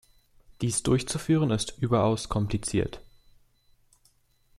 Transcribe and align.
Dies 0.61 0.81
durchzuführen 0.81 1.51
ist 1.51 1.77
überaus 1.77 2.27
kompliziert. 2.27 3.03